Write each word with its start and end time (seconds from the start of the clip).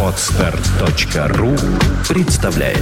Отстар.ру 0.00 1.56
представляет 2.08 2.78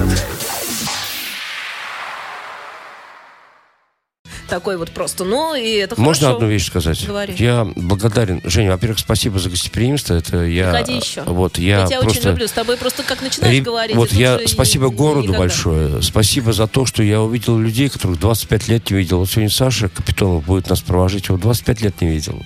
такой 4.48 4.76
вот 4.76 4.90
просто. 4.90 5.24
Ну, 5.24 5.54
и 5.54 5.76
это 5.76 5.98
Можно 5.98 6.26
хорошо. 6.26 6.36
одну 6.36 6.48
вещь 6.50 6.66
сказать? 6.66 7.06
Говори. 7.06 7.34
Я 7.38 7.66
благодарен. 7.74 8.42
Женя, 8.44 8.72
во-первых, 8.72 8.98
спасибо 8.98 9.38
за 9.38 9.48
гостеприимство. 9.48 10.12
Это 10.12 10.42
я... 10.44 10.70
Приходи 10.70 10.96
еще. 10.98 11.22
Вот, 11.22 11.56
я, 11.56 11.80
Я 11.80 11.86
тебя 11.86 12.00
просто... 12.00 12.18
очень 12.18 12.28
люблю. 12.32 12.46
С 12.48 12.52
тобой 12.52 12.76
просто 12.76 13.02
как 13.02 13.22
начинаешь 13.22 13.54
Ре- 13.54 13.62
говорить. 13.62 13.96
Вот 13.96 14.12
я 14.12 14.38
спасибо 14.46 14.88
и 14.88 14.90
городу 14.90 15.22
никогда. 15.22 15.38
большое. 15.38 16.02
Спасибо 16.02 16.52
за 16.52 16.66
то, 16.66 16.84
что 16.84 17.02
я 17.02 17.22
увидел 17.22 17.58
людей, 17.58 17.88
которых 17.88 18.20
25 18.20 18.68
лет 18.68 18.90
не 18.90 18.98
видел. 18.98 19.20
Вот 19.20 19.30
сегодня 19.30 19.48
Саша 19.48 19.88
Капитонов 19.88 20.44
будет 20.44 20.68
нас 20.68 20.82
провожать, 20.82 21.28
его 21.28 21.38
25 21.38 21.80
лет 21.80 21.98
не 22.02 22.08
видел. 22.08 22.42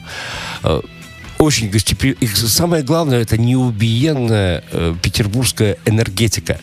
Очень 1.39 1.71
гостеприимно. 1.71 2.19
И 2.21 2.27
самое 2.27 2.83
главное, 2.83 3.21
это 3.21 3.37
неубиенная 3.37 4.65
э, 4.71 4.95
петербургская 5.03 5.77
энергетика. 5.85 6.59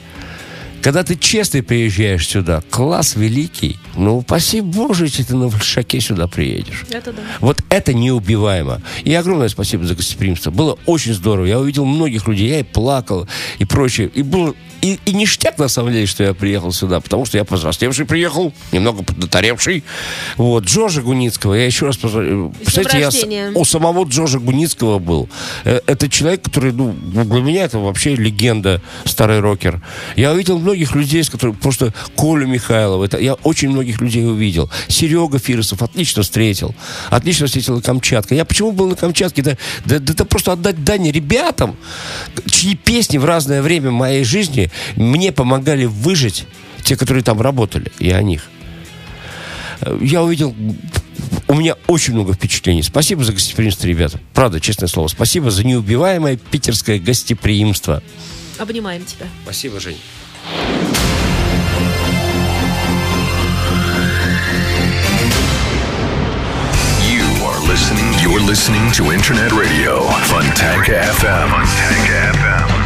Когда 0.84 1.04
ты 1.04 1.16
честно 1.16 1.64
приезжаешь 1.64 2.28
сюда, 2.28 2.62
класс 2.70 3.16
великий, 3.16 3.78
ну, 3.96 4.18
упаси 4.18 4.60
Боже, 4.60 5.06
если 5.06 5.24
ты 5.24 5.34
на 5.34 5.48
Большаке 5.48 6.02
сюда 6.02 6.28
приедешь. 6.28 6.84
Это 6.90 7.14
да. 7.14 7.22
Вот 7.40 7.64
это 7.70 7.94
неубиваемо. 7.94 8.82
И 9.06 9.14
огромное 9.14 9.48
спасибо 9.48 9.86
за 9.86 9.96
гостеприимство. 9.96 10.52
Было 10.52 10.78
очень 10.86 11.14
здорово. 11.14 11.46
Я 11.46 11.60
увидел 11.60 11.86
многих 11.86 12.28
людей, 12.28 12.50
я 12.50 12.60
и 12.60 12.64
плакал, 12.64 13.30
и 13.60 13.66
прочее. 13.66 14.12
И 14.14 14.24
было 14.24 14.54
и, 14.84 15.00
и 15.06 15.14
ништяк, 15.14 15.58
на 15.58 15.68
самом 15.70 15.94
деле, 15.94 16.06
что 16.06 16.24
я 16.24 16.34
приехал 16.34 16.72
сюда, 16.74 17.00
потому 17.00 17.26
что 17.26 17.38
я 17.38 17.46
повзрослевший 17.46 18.06
приехал, 18.06 18.54
немного 18.72 19.04
поднаторевший. 19.04 19.84
Вот, 20.38 20.66
Джорджа 20.66 21.02
Гуницкого, 21.02 21.54
я 21.56 21.66
еще 21.66 21.86
раз 21.86 21.98
позвоню. 21.98 22.52
Представляете, 22.60 23.00
я 23.00 23.12
с- 23.12 23.14
рождения. 23.16 23.52
у 23.56 23.64
самого 23.66 24.04
Джорджа 24.06 24.40
Гуницкого 24.40 25.00
был. 25.00 25.30
Э, 25.64 25.80
Это 25.88 26.10
человек, 26.10 26.42
который, 26.44 26.74
ну, 26.74 26.94
для 26.94 27.42
меня 27.42 27.64
это 27.64 27.80
вообще 27.80 28.16
легенда, 28.16 28.82
старый 29.06 29.40
рокер. 29.40 29.82
Я 30.18 30.34
увидел 30.34 30.60
многих 30.60 30.96
людей, 30.96 31.24
с 31.24 31.30
которыми 31.30 31.56
просто 31.56 31.94
Колю 32.18 32.46
Михайлова, 32.48 33.06
это 33.06 33.18
я 33.20 33.36
очень 33.36 33.70
многих 33.70 34.02
людей 34.02 34.26
увидел. 34.26 34.70
Серега 34.90 35.40
Фирсов 35.40 35.82
отлично 35.82 36.24
встретил. 36.24 36.76
Отлично 37.10 37.48
встретила 37.48 37.80
Камчатка. 37.80 38.36
Я 38.36 38.44
почему 38.44 38.72
был 38.74 38.90
на 38.90 38.96
Камчатке? 38.96 39.42
Да, 39.42 39.58
да, 39.86 40.00
да 40.00 40.14
это 40.14 40.26
просто 40.26 40.52
отдать 40.52 40.84
дань 40.84 41.10
ребятам, 41.10 41.76
чьи 42.52 42.76
песни 42.76 43.18
в 43.18 43.26
разное 43.26 43.62
время 43.62 43.92
моей 43.92 44.24
жизни 44.26 44.70
мне 44.96 45.32
помогали 45.32 45.86
выжить, 45.86 46.46
те, 46.84 46.96
которые 46.96 47.24
там 47.24 47.42
работали, 47.42 47.92
и 48.00 48.12
о 48.12 48.22
них. 48.22 48.50
Э, 49.82 49.98
Я 50.02 50.24
увидел 50.24 50.56
у 51.48 51.56
меня 51.56 51.76
очень 51.88 52.14
много 52.14 52.34
впечатлений. 52.34 52.82
Спасибо 52.84 53.24
за 53.24 53.34
гостеприимство, 53.34 53.86
ребята. 53.86 54.20
Правда, 54.34 54.60
честное 54.60 54.88
слово. 54.88 55.08
Спасибо 55.08 55.52
за 55.52 55.64
неубиваемое 55.64 56.38
питерское 56.38 57.00
гостеприимство. 57.00 58.02
Обнимаем 58.58 59.06
тебя. 59.06 59.28
Спасибо, 59.44 59.80
Жень. 59.80 59.98
You 67.02 67.24
are 67.46 67.60
listening. 67.68 68.10
You're 68.22 68.40
listening 68.40 68.92
to 68.94 69.12
Internet 69.12 69.52
Radio 69.52 70.08
Fontanka 70.30 70.94
FM. 71.20 71.50
Fontanka 71.50 72.32
FM. 72.40 72.83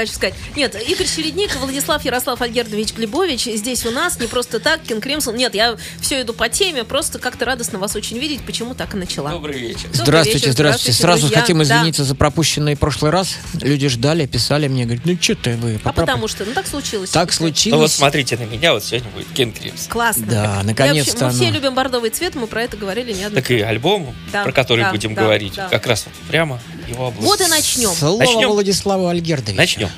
Хочу 0.00 0.12
сказать. 0.12 0.34
Нет, 0.56 0.74
Игорь 0.88 1.06
Чередник, 1.06 1.54
Владислав 1.56 2.04
Ярослав 2.04 2.40
Альгердович 2.40 2.92
Глебович 2.94 3.44
здесь 3.44 3.84
у 3.86 3.90
нас 3.90 4.18
не 4.20 4.26
просто 4.26 4.60
так, 4.60 4.82
Кинг 4.82 5.02
Кримсон. 5.02 5.36
Нет, 5.36 5.54
я 5.54 5.76
все 6.00 6.22
иду 6.22 6.32
по 6.32 6.48
теме, 6.48 6.84
просто 6.84 7.18
как-то 7.18 7.44
радостно 7.44 7.78
вас 7.78 7.96
очень 7.96 8.18
видеть, 8.18 8.42
почему 8.44 8.74
так 8.74 8.94
и 8.94 8.96
начала. 8.96 9.30
Добрый 9.30 9.58
вечер. 9.58 9.84
Добрый 9.88 9.96
Здравствуйте, 10.04 10.38
вечер, 10.38 10.52
здравствуйте. 10.52 10.98
Сразу 11.00 11.20
друзья. 11.22 11.40
хотим 11.40 11.58
Да. 11.58 11.64
извиниться 11.64 12.04
за 12.04 12.14
пропущенный 12.14 12.76
прошлый 12.76 13.10
раз. 13.10 13.36
Люди 13.60 13.88
ждали, 13.88 14.26
писали 14.26 14.68
мне, 14.68 14.84
говорят, 14.84 15.04
ну 15.04 15.16
что 15.20 15.34
ты 15.34 15.56
вы? 15.56 15.80
А 15.82 15.88
попро- 15.88 15.92
потому 16.00 16.28
что, 16.28 16.44
ну 16.44 16.52
так 16.52 16.66
случилось. 16.66 17.10
Так 17.10 17.28
Ну 17.28 17.46
вот 17.46 17.52
случилось. 17.54 17.92
смотрите 17.92 18.36
на 18.36 18.44
меня, 18.44 18.72
вот 18.72 18.84
сегодня 18.84 19.08
будет 19.10 19.26
Кен 19.34 19.52
Кримс. 19.52 19.86
Классно. 19.88 20.26
Да, 20.26 20.60
наконец-то 20.64 21.26
Мы 21.26 21.30
все 21.32 21.46
оно. 21.46 21.54
любим 21.56 21.74
бордовый 21.74 22.10
цвет, 22.10 22.34
мы 22.34 22.46
про 22.46 22.62
это 22.62 22.76
говорили 22.76 23.12
неоднократно. 23.12 23.40
Так 23.42 23.50
и 23.50 23.60
альбом, 23.60 24.14
Да, 24.32 24.42
про 24.44 24.52
который 24.52 24.84
да, 24.84 24.90
будем 24.92 25.14
да, 25.14 25.22
говорить, 25.22 25.54
да. 25.54 25.68
как 25.68 25.86
раз 25.86 26.04
вот 26.06 26.14
прямо 26.28 26.60
его 26.88 27.08
область. 27.08 27.26
Вот 27.26 27.40
и 27.40 27.46
начнем. 27.48 27.90
Слово 27.90 28.18
Начнем? 28.20 28.48
Владиславу 28.48 29.08
Альгердовичу. 29.08 29.56
Начнем. 29.58 29.88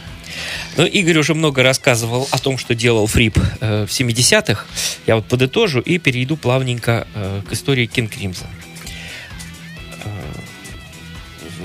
Ну, 0.76 0.84
Игорь 0.86 1.18
уже 1.18 1.34
много 1.34 1.62
рассказывал 1.62 2.28
о 2.30 2.38
том, 2.38 2.58
что 2.58 2.74
делал 2.74 3.06
Фрип 3.06 3.38
э, 3.60 3.86
в 3.86 3.90
70-х. 3.90 4.64
Я 5.06 5.16
вот 5.16 5.24
подытожу 5.26 5.80
и 5.80 5.98
перейду 5.98 6.36
плавненько 6.36 7.06
э, 7.14 7.42
к 7.48 7.52
истории 7.52 7.86
Кинг 7.86 8.12
Кримзон. 8.12 8.46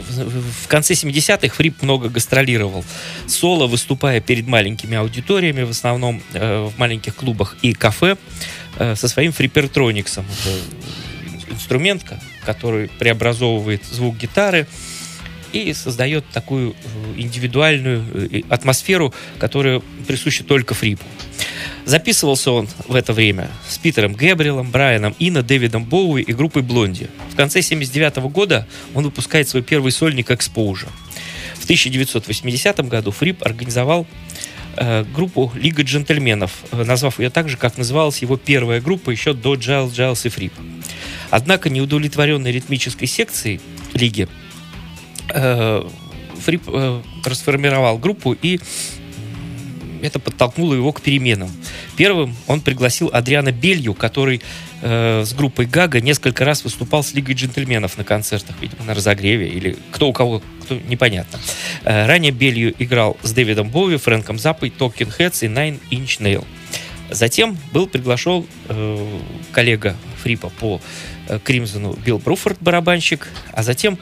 В, 0.09 0.19
в- 0.23 0.63
в 0.63 0.67
конце 0.67 0.93
70-х 0.93 1.53
Фрип 1.55 1.81
много 1.81 2.09
гастролировал 2.09 2.83
соло, 3.27 3.67
выступая 3.67 4.21
перед 4.21 4.47
маленькими 4.47 4.97
аудиториями, 4.97 5.63
в 5.63 5.69
основном 5.69 6.21
э, 6.33 6.63
в 6.63 6.77
маленьких 6.79 7.15
клубах 7.15 7.57
и 7.61 7.73
кафе, 7.73 8.17
э, 8.79 8.95
со 8.95 9.07
своим 9.07 9.31
фрипертрониксом. 9.31 10.25
Это 10.45 11.53
инструмент, 11.53 12.03
ко- 12.03 12.19
который 12.45 12.87
преобразовывает 12.89 13.83
звук 13.85 14.17
гитары 14.17 14.67
и 15.53 15.73
создает 15.73 16.25
такую 16.33 16.71
э, 16.71 16.73
индивидуальную 17.17 18.03
э, 18.13 18.41
атмосферу, 18.49 19.13
которая 19.39 19.81
присуща 20.07 20.43
только 20.43 20.73
Фрипу. 20.73 21.05
Записывался 21.85 22.51
он 22.51 22.67
в 22.87 22.95
это 22.95 23.13
время 23.13 23.49
с 23.67 23.77
Питером 23.77 24.13
Гэбриэлом, 24.13 24.71
Брайаном 24.71 25.15
Ино, 25.19 25.43
Дэвидом 25.43 25.85
Боуи 25.85 26.21
и 26.21 26.33
группой 26.33 26.61
Блонди. 26.61 27.09
В 27.31 27.35
конце 27.35 27.61
79 27.61 28.17
года 28.31 28.67
он 28.93 29.03
выпускает 29.03 29.47
свой 29.47 29.63
первый 29.63 29.91
сольник 29.91 30.31
«Экспоужа». 30.31 30.87
В 31.55 31.63
1980 31.63 32.87
году 32.87 33.11
Фрип 33.11 33.43
организовал 33.43 34.07
э, 34.75 35.03
группу 35.13 35.51
«Лига 35.55 35.83
джентльменов», 35.83 36.51
э, 36.71 36.83
назвав 36.83 37.19
ее 37.19 37.29
так 37.29 37.49
же, 37.49 37.57
как 37.57 37.77
называлась 37.77 38.19
его 38.19 38.37
первая 38.37 38.81
группа 38.81 39.11
еще 39.11 39.33
до 39.33 39.55
Джайлз, 39.55 39.93
Джайлз 39.93 40.25
и 40.25 40.29
Фрип. 40.29 40.53
Однако 41.29 41.69
неудовлетворенной 41.69 42.51
ритмической 42.51 43.07
секцией 43.07 43.59
лиги 43.93 44.27
Фрип 45.29 46.63
э, 46.67 47.01
расформировал 47.25 47.97
группу 47.97 48.33
и 48.33 48.59
это 50.01 50.19
подтолкнуло 50.19 50.73
его 50.73 50.91
к 50.91 51.01
переменам. 51.01 51.49
Первым 51.95 52.35
он 52.47 52.59
пригласил 52.59 53.09
Адриана 53.13 53.53
Белью, 53.53 53.93
который 53.93 54.41
э, 54.81 55.23
с 55.25 55.33
группой 55.33 55.65
Гага 55.65 56.01
несколько 56.01 56.43
раз 56.43 56.65
выступал 56.65 57.03
с 57.03 57.13
Лигой 57.13 57.35
джентльменов 57.35 57.97
на 57.97 58.03
концертах, 58.03 58.55
видимо, 58.59 58.83
на 58.83 58.95
разогреве, 58.95 59.47
или 59.47 59.77
кто 59.91 60.09
у 60.09 60.13
кого, 60.13 60.41
кто, 60.63 60.75
непонятно. 60.75 61.39
Э, 61.85 62.05
ранее 62.05 62.33
Белью 62.33 62.73
играл 62.79 63.15
с 63.23 63.31
Дэвидом 63.31 63.69
Боуи, 63.69 63.95
Фрэнком 63.95 64.37
Заппой, 64.37 64.73
Talking 64.77 65.17
Heads 65.17 65.45
и 65.45 65.47
Nine 65.47 65.79
Inch 65.89 66.19
Nail. 66.19 66.45
Затем 67.09 67.57
был 67.71 67.87
приглашен 67.87 68.45
э, 68.67 69.19
коллега 69.51 69.95
Фрипа 70.21 70.49
по 70.49 70.81
э, 71.22 71.22
Кримзону 71.39 71.93
Билл 71.93 72.19
Бруфорд, 72.19 72.57
барабанщик, 72.61 73.27
а 73.51 73.63
затем 73.63 73.97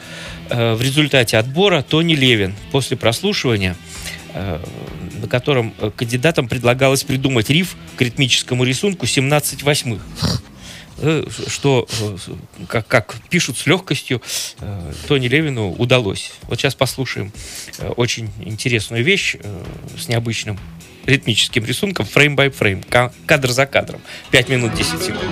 э, 0.50 0.74
в 0.74 0.82
результате 0.82 1.36
отбора 1.38 1.82
Тони 1.82 2.14
Левин. 2.14 2.54
После 2.70 2.96
прослушивания, 2.96 3.76
э, 4.34 4.58
на 5.20 5.28
котором 5.28 5.74
э, 5.78 5.90
кандидатам 5.94 6.48
предлагалось 6.48 7.04
придумать 7.04 7.50
риф 7.50 7.76
к 7.96 8.02
ритмическому 8.02 8.64
рисунку 8.64 9.06
17 9.06 9.62
восьмых. 9.62 10.02
Э, 10.98 11.24
Что, 11.48 11.86
э, 12.00 12.16
как, 12.68 12.86
как 12.86 13.14
пишут 13.30 13.58
с 13.58 13.66
легкостью, 13.66 14.22
э, 14.60 14.92
Тони 15.08 15.26
Левину 15.28 15.70
удалось. 15.72 16.32
Вот 16.42 16.58
сейчас 16.60 16.74
послушаем 16.74 17.32
э, 17.78 17.88
очень 17.96 18.30
интересную 18.40 19.02
вещь 19.04 19.36
э, 19.42 19.64
с 19.98 20.08
необычным 20.08 20.58
ритмическим 21.06 21.64
рисунком, 21.64 22.06
фрейм 22.06 22.36
by 22.36 22.50
фрейм, 22.50 22.82
ка- 22.84 23.12
кадр 23.26 23.50
за 23.50 23.66
кадром. 23.66 24.00
5 24.30 24.48
минут 24.50 24.74
10 24.74 25.02
секунд. 25.02 25.26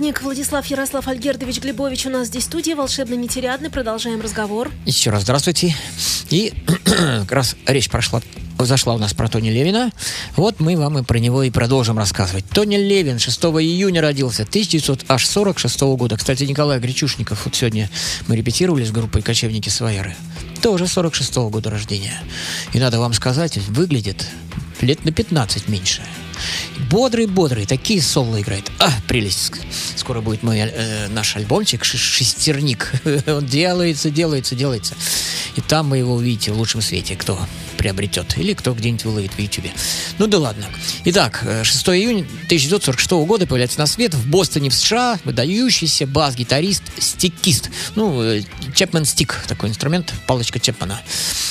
Чередник, 0.00 0.22
Владислав 0.22 0.64
Ярослав 0.66 1.08
Альгердович 1.08 1.60
Глебович 1.60 2.06
у 2.06 2.10
нас 2.10 2.28
здесь 2.28 2.44
в 2.44 2.46
студии, 2.46 2.72
волшебно 2.72 3.12
нетериадный. 3.16 3.68
Продолжаем 3.68 4.22
разговор. 4.22 4.70
Еще 4.86 5.10
раз 5.10 5.24
здравствуйте. 5.24 5.76
И 6.30 6.54
как 6.86 7.32
раз 7.32 7.54
речь 7.66 7.90
прошла 7.90 8.22
зашла 8.58 8.94
у 8.94 8.98
нас 8.98 9.12
про 9.12 9.28
Тони 9.28 9.50
Левина. 9.50 9.90
Вот 10.36 10.58
мы 10.58 10.78
вам 10.78 10.98
и 10.98 11.02
про 11.02 11.18
него 11.18 11.42
и 11.42 11.50
продолжим 11.50 11.98
рассказывать. 11.98 12.46
Тони 12.48 12.76
Левин 12.76 13.18
6 13.18 13.38
июня 13.44 14.00
родился 14.00 14.44
1946 14.44 15.80
года. 15.80 16.16
Кстати, 16.16 16.44
Николай 16.44 16.78
Гречушников, 16.78 17.44
вот 17.44 17.54
сегодня 17.54 17.90
мы 18.26 18.36
репетировали 18.36 18.84
с 18.84 18.92
группой 18.92 19.20
«Кочевники 19.20 19.68
Свояры». 19.68 20.16
Тоже 20.62 20.86
46 20.86 21.36
года 21.50 21.68
рождения. 21.68 22.22
И 22.72 22.78
надо 22.78 23.00
вам 23.00 23.12
сказать, 23.12 23.58
выглядит 23.68 24.26
лет 24.80 25.04
на 25.04 25.12
15 25.12 25.68
меньше. 25.68 26.00
Бодрый-бодрый, 26.90 27.66
такие 27.66 28.02
соло 28.02 28.40
играет. 28.40 28.70
А, 28.78 28.90
прелесть. 29.06 29.52
Скоро 29.96 30.20
будет 30.20 30.42
мой, 30.42 30.58
э, 30.58 31.08
наш 31.08 31.36
альбомчик 31.36 31.84
«Ш- 31.84 31.98
«Шестерник». 31.98 32.92
Он 33.26 33.46
делается, 33.46 34.10
делается, 34.10 34.54
делается. 34.54 34.94
И 35.56 35.60
там 35.60 35.90
вы 35.90 35.98
его 35.98 36.14
увидите 36.14 36.52
в 36.52 36.58
лучшем 36.58 36.80
свете, 36.80 37.16
кто 37.16 37.38
приобретет. 37.76 38.38
Или 38.38 38.54
кто 38.54 38.72
где-нибудь 38.74 39.04
выловит 39.04 39.32
в 39.32 39.38
Ютубе. 39.38 39.72
Ну 40.18 40.26
да 40.26 40.38
ладно. 40.38 40.66
Итак, 41.04 41.40
э, 41.42 41.64
6 41.64 41.88
июня 41.88 42.24
1946 42.44 43.10
года 43.26 43.46
появляется 43.46 43.78
на 43.78 43.86
свет 43.86 44.14
в 44.14 44.28
Бостоне, 44.28 44.70
в 44.70 44.74
США, 44.74 45.18
выдающийся 45.24 46.06
бас-гитарист, 46.06 46.82
стикист. 46.98 47.70
Ну, 47.94 48.22
э, 48.22 48.42
Чепмен 48.74 49.04
стик, 49.04 49.40
такой 49.48 49.70
инструмент, 49.70 50.12
палочка 50.26 50.60
Чепмана. 50.60 51.00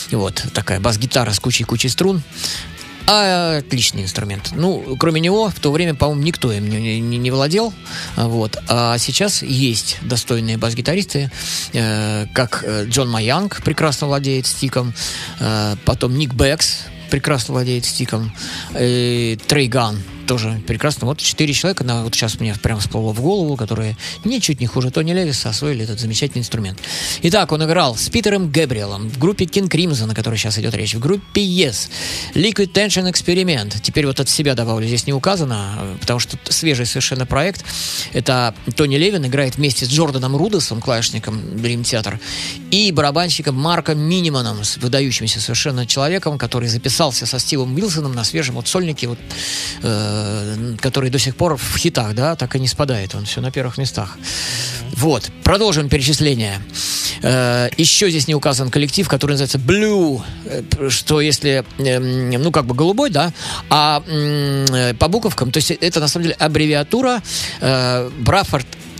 И 0.10 0.16
вот 0.16 0.44
такая 0.54 0.80
бас-гитара 0.80 1.32
с 1.32 1.40
кучей-кучей 1.40 1.90
струн. 1.90 2.22
А, 3.12 3.58
отличный 3.58 4.04
инструмент. 4.04 4.52
Ну, 4.52 4.96
кроме 5.00 5.20
него, 5.20 5.50
в 5.50 5.60
то 5.60 5.72
время, 5.72 5.96
по-моему, 5.96 6.22
никто 6.22 6.52
им 6.52 6.70
не, 6.70 7.00
не- 7.00 7.18
не 7.18 7.32
владел. 7.32 7.74
Вот. 8.16 8.58
А 8.68 9.00
сейчас 9.00 9.42
есть 9.42 9.98
достойные 10.02 10.58
бас-гитаристы, 10.58 11.32
э, 11.74 12.28
как 12.34 12.64
э, 12.64 12.86
Джон 12.86 13.10
Маянг 13.10 13.64
прекрасно 13.64 14.06
владеет 14.06 14.46
стиком, 14.46 14.94
э, 15.40 15.76
потом 15.86 16.20
Ник 16.20 16.36
Беггс 16.36 16.82
прекрасно 17.10 17.56
владеет 17.56 17.84
стиком, 17.86 18.32
э, 18.76 19.38
Трей 19.48 19.68
Ганн 19.68 19.98
тоже 20.30 20.62
прекрасно. 20.68 21.08
Вот 21.08 21.18
четыре 21.18 21.54
человека, 21.54 21.84
на, 21.84 22.04
вот 22.04 22.14
сейчас 22.14 22.40
мне 22.40 22.54
прямо 22.62 22.80
всплыло 22.80 23.14
в 23.14 23.20
голову, 23.20 23.58
которые 23.58 23.98
ничуть 24.24 24.60
не 24.60 24.68
хуже 24.68 24.92
Тони 24.92 25.12
Левина 25.12 25.50
освоили 25.50 25.84
этот 25.84 26.00
замечательный 26.00 26.42
инструмент. 26.42 26.80
Итак, 27.24 27.52
он 27.52 27.64
играл 27.66 27.96
с 27.96 28.10
Питером 28.10 28.52
Гэбриэлом 28.52 29.10
в 29.10 29.18
группе 29.18 29.46
King 29.46 29.68
Crimson, 29.68 30.12
о 30.12 30.14
которой 30.14 30.38
сейчас 30.38 30.60
идет 30.60 30.76
речь, 30.76 30.94
в 30.94 31.00
группе 31.00 31.42
Yes, 31.42 31.90
Liquid 32.36 32.72
Tension 32.72 33.12
Experiment. 33.12 33.74
Теперь 33.82 34.06
вот 34.06 34.20
от 34.20 34.30
себя 34.30 34.54
добавлю, 34.54 34.86
здесь 34.86 35.08
не 35.08 35.14
указано, 35.14 35.98
потому 36.00 36.20
что 36.20 36.38
свежий 36.44 36.86
совершенно 36.86 37.26
проект. 37.26 37.66
Это 38.14 38.54
Тони 38.76 38.98
Левин 38.98 39.26
играет 39.26 39.56
вместе 39.56 39.86
с 39.86 39.90
Джорданом 39.90 40.36
Рудосом, 40.36 40.80
клавишником 40.80 41.40
Dream 41.40 41.82
Theater, 41.82 42.20
и 42.70 42.92
барабанщиком 42.92 43.56
Марком 43.56 43.98
Миниманом, 43.98 44.60
выдающимся 44.78 45.42
совершенно 45.42 45.88
человеком, 45.88 46.38
который 46.38 46.70
записался 46.70 47.26
со 47.26 47.40
Стивом 47.40 47.74
Уилсоном 47.74 48.14
на 48.14 48.24
свежем 48.24 48.56
вот 48.56 48.68
сольнике, 48.68 49.08
вот, 49.08 49.18
э, 49.82 50.19
который 50.80 51.10
до 51.10 51.20
сих 51.20 51.36
пор 51.36 51.58
в 51.58 51.78
хитах, 51.78 52.14
да, 52.14 52.36
так 52.36 52.56
и 52.56 52.60
не 52.60 52.68
спадает, 52.68 53.16
он 53.16 53.26
все 53.26 53.42
на 53.42 53.52
первых 53.52 53.78
местах. 53.78 54.18
Вот, 54.94 55.32
продолжим 55.44 55.90
перечисление. 55.90 56.62
Э, 57.22 57.70
еще 57.78 58.10
здесь 58.10 58.28
не 58.28 58.36
указан 58.36 58.70
коллектив, 58.70 59.08
который 59.08 59.32
называется 59.32 59.58
Blue, 59.58 60.22
э, 60.46 60.90
что 60.90 61.22
если, 61.22 61.64
эм, 61.78 62.30
ну, 62.32 62.52
как 62.52 62.66
бы 62.66 62.76
голубой, 62.76 63.10
да, 63.10 63.32
а 63.70 64.04
э, 64.08 64.94
по 64.96 65.08
буковкам, 65.08 65.52
то 65.52 65.58
есть 65.58 65.72
это 65.72 66.00
на 66.00 66.08
самом 66.08 66.24
деле 66.24 66.36
аббревиатура 66.40 67.22
э, 67.62 68.10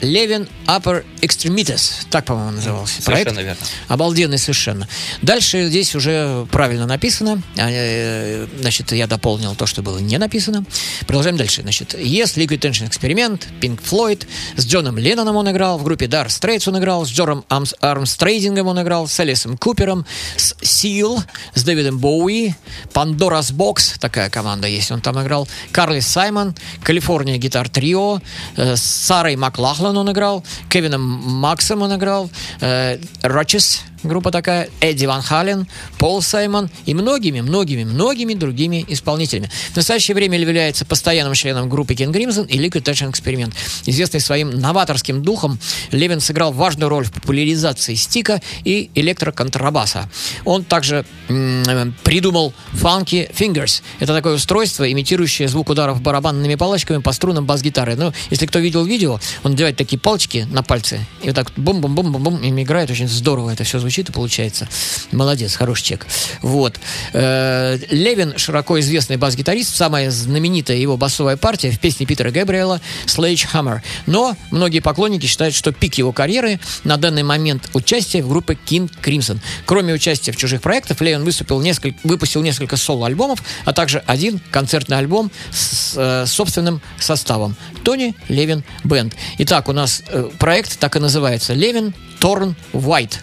Левин 0.02 0.48
Upper 0.68 1.04
Extremities, 1.22 2.06
так, 2.10 2.26
по-моему, 2.26 2.52
назывался 2.52 3.02
проект. 3.04 3.30
Совершенно 3.30 3.46
верно. 3.46 3.62
Обалденный 3.88 4.38
совершенно. 4.38 4.88
Дальше 5.22 5.68
здесь 5.68 5.96
уже 5.96 6.48
правильно 6.52 6.86
написано. 6.86 7.42
А, 7.58 7.68
э, 7.70 8.48
Значит, 8.62 8.92
я 8.92 9.08
дополнил 9.08 9.56
то, 9.56 9.66
что 9.66 9.82
было 9.82 10.00
не 10.00 10.18
написано. 10.18 10.64
Продолжаем 11.06 11.38
дальше. 11.38 11.62
Значит, 11.62 11.94
Yes, 11.96 12.36
Liquid 12.38 12.60
Tension 12.60 12.90
Experiment, 12.90 13.44
Pink 13.62 13.80
Floyd. 13.82 14.26
С 14.56 14.66
Джоном 14.66 14.98
Ленноном 14.98 15.36
он 15.36 15.50
играл. 15.52 15.78
В 15.78 15.84
группе 15.84 16.06
Dire 16.06 16.28
Straits 16.28 16.70
он 16.70 16.78
играл. 16.80 17.06
С 17.06 17.10
Джором 17.10 17.44
Армс- 17.50 17.76
Армстрейдингом 17.82 18.68
он 18.68 18.82
играл. 18.82 19.08
С 19.08 19.20
Элисом 19.20 19.58
Купером. 19.58 20.06
С 20.38 20.54
Seal. 20.62 21.22
С 21.56 21.64
Дэвидом 21.64 22.00
Боуи. 22.00 22.54
Pandora's 22.94 23.52
Box. 23.54 23.98
Такая 24.00 24.30
команда 24.30 24.68
есть. 24.68 24.92
Он 24.92 25.02
там 25.02 25.22
играл. 25.22 25.48
Карли 25.72 26.00
Саймон. 26.00 26.56
Калифорния 26.84 27.38
Гитар 27.38 27.68
Трио. 27.70 28.22
Э, 28.56 28.76
С 28.76 28.84
Сарой 28.84 29.36
Маклахлан 29.36 29.89
он 29.98 30.12
играл. 30.12 30.44
Кевином 30.70 31.02
Максом 31.02 31.82
он 31.82 31.96
играл. 31.96 32.30
Э, 32.62 32.98
Рочес 33.22 33.82
группа 34.04 34.32
такая, 34.32 34.70
Эдди 34.82 35.06
Ван 35.06 35.22
Хален, 35.22 35.68
Пол 35.98 36.22
Саймон 36.22 36.70
и 36.86 36.94
многими, 36.94 37.42
многими, 37.42 37.84
многими 37.84 38.34
другими 38.34 38.86
исполнителями. 38.88 39.50
В 39.74 39.76
настоящее 39.76 40.16
время 40.16 40.38
является 40.40 40.86
постоянным 40.86 41.34
членом 41.34 41.70
группы 41.70 41.94
King 41.94 42.12
Crimson 42.12 42.48
и 42.48 42.58
Liquid 42.58 42.84
Tension 42.84 43.12
Experiment. 43.12 43.54
Известный 43.86 44.20
своим 44.20 44.50
новаторским 44.50 45.22
духом, 45.22 45.60
Левин 45.92 46.20
сыграл 46.20 46.52
важную 46.54 46.90
роль 46.90 47.06
в 47.06 47.12
популяризации 47.12 47.96
стика 47.96 48.42
и 48.64 48.90
электроконтрабаса. 48.96 50.10
Он 50.46 50.64
также 50.64 51.06
м, 51.28 51.94
придумал 52.04 52.54
Funky 52.74 53.32
Fingers. 53.34 53.82
Это 54.00 54.14
такое 54.14 54.36
устройство, 54.36 54.90
имитирующее 54.90 55.48
звук 55.48 55.70
ударов 55.70 56.02
барабанными 56.02 56.56
палочками 56.56 57.02
по 57.02 57.12
струнам 57.12 57.46
бас-гитары. 57.46 57.96
Ну, 57.96 58.14
если 58.30 58.46
кто 58.46 58.60
видел 58.60 58.86
видео, 58.86 59.20
он 59.44 59.52
надевает 59.52 59.78
такие 59.78 60.00
палочки 60.00 60.48
на 60.52 60.64
пальцы 60.64 61.06
и 61.22 61.28
вот 61.28 61.36
так 61.36 61.52
бум-бум-бум-бум-бум 61.58 62.42
им 62.42 62.62
играет. 62.62 62.90
Очень 62.90 63.08
здорово 63.08 63.52
это 63.52 63.64
все 63.64 63.80
звучит 63.80 63.89
и 63.90 64.12
получается. 64.12 64.68
Молодец, 65.12 65.56
хороший 65.56 65.84
чек. 65.84 66.08
Вот. 66.42 66.80
Э, 67.14 67.78
Левин, 67.90 68.38
широко 68.38 68.80
известный 68.80 69.18
бас-гитарист, 69.18 69.76
самая 69.76 70.12
знаменитая 70.12 70.78
его 70.78 70.98
басовая 70.98 71.38
партия 71.38 71.72
в 71.72 71.80
песне 71.80 72.06
Питера 72.06 72.32
Гэбриэла 72.32 72.82
«Sledgehammer». 73.06 73.82
Но 74.06 74.36
многие 74.52 74.80
поклонники 74.80 75.26
считают, 75.26 75.56
что 75.56 75.72
пик 75.72 75.96
его 75.96 76.12
карьеры 76.12 76.60
на 76.84 76.98
данный 76.98 77.24
момент 77.24 77.70
участие 77.74 78.24
в 78.24 78.30
группе 78.30 78.58
King 78.68 78.92
Crimson. 79.02 79.40
Кроме 79.66 79.94
участия 79.94 80.32
в 80.32 80.38
чужих 80.38 80.62
проектах, 80.62 81.02
Левин 81.02 81.24
выступил 81.24 81.62
несколько, 81.62 81.98
выпустил 82.04 82.42
несколько 82.42 82.78
соло-альбомов, 82.78 83.44
а 83.66 83.74
также 83.74 84.04
один 84.06 84.40
концертный 84.52 84.98
альбом 84.98 85.32
с 85.52 85.94
э, 85.96 86.26
собственным 86.28 86.82
составом. 87.00 87.56
Тони 87.84 88.16
Левин 88.28 88.64
Бенд. 88.84 89.14
Итак, 89.40 89.70
у 89.70 89.74
нас 89.74 90.04
э, 90.08 90.30
проект 90.38 90.80
так 90.80 90.96
и 90.96 91.00
называется. 91.00 91.54
Левин 91.54 91.94
Торн 92.20 92.56
White. 92.74 93.16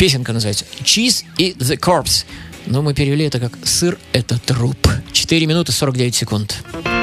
Песенка 0.00 0.32
называется 0.32 0.64
Cheese 0.82 1.26
и 1.36 1.52
the 1.58 1.78
Corpse. 1.78 2.24
Но 2.64 2.80
мы 2.80 2.94
перевели 2.94 3.26
это 3.26 3.38
как 3.38 3.52
«Сыр– 3.64 3.98
это 4.14 4.38
труп». 4.38 4.88
4 5.12 5.44
минуты 5.44 5.72
49 5.72 6.14
секунд. 6.14 6.64
Cheese 6.72 6.99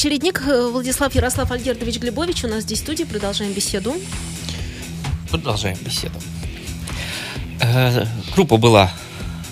Чередник, 0.00 0.40
э, 0.46 0.66
Владислав 0.66 1.14
Ярослав 1.14 1.50
Альгердович 1.50 1.98
Глебович 1.98 2.44
у 2.44 2.48
нас 2.48 2.62
здесь 2.62 2.78
в 2.78 2.84
студии. 2.84 3.04
Продолжаем 3.04 3.52
беседу. 3.52 3.94
Продолжаем 5.30 5.76
беседу. 5.84 6.18
Э, 7.60 8.06
Группа 8.34 8.56
была 8.56 8.90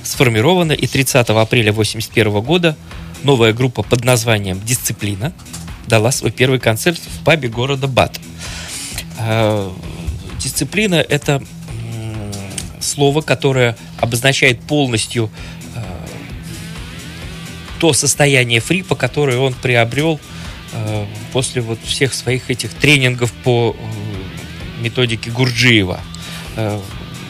сформирована, 0.03 0.73
и 0.73 0.87
30 0.87 1.29
апреля 1.29 1.73
1981 1.73 2.41
года 2.41 2.79
новая 3.25 3.53
группа 3.53 3.83
под 3.83 4.07
названием 4.07 4.59
«Дисциплина» 4.65 5.35
дала 5.87 6.11
свой 6.13 6.31
первый 6.31 6.61
концерт 6.61 6.99
в 6.99 7.25
пабе 7.25 7.51
города 7.51 7.87
Бат. 7.87 8.19
Э, 9.19 9.71
Дисциплина– 10.39 10.95
это 11.11 11.43
слово, 12.81 13.21
которое 13.21 13.77
обозначает 14.01 14.63
полностью 14.63 15.31
то 17.79 17.93
состояние 17.93 18.61
фрипа, 18.61 18.97
которое 18.97 19.39
он 19.39 19.55
приобрел 19.55 20.19
после 21.33 21.63
вот 21.63 21.79
всех 21.85 22.15
своих 22.15 22.51
этих 22.51 22.73
тренингов 22.75 23.33
по 23.33 23.77
э, 23.79 24.83
методике 24.83 25.31
Гурджиева. 25.31 26.01
Э, 26.57 26.81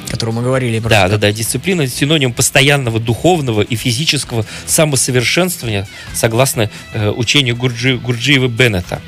О 0.06 0.10
котором 0.10 0.36
мы 0.36 0.42
говорили. 0.42 0.78
да, 0.78 0.88
просто. 0.88 1.08
да, 1.08 1.18
да. 1.18 1.32
Дисциплина 1.32 1.86
синоним 1.86 2.32
постоянного 2.32 2.98
духовного 3.00 3.62
и 3.62 3.76
физического 3.76 4.44
самосовершенствования, 4.66 5.86
согласно 6.14 6.70
э, 6.92 7.10
учению 7.10 7.56
Гурджи, 7.56 7.96
Гурджиева 7.98 8.48
Беннета. 8.48 9.00